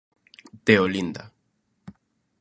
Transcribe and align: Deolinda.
Deolinda. 0.65 1.23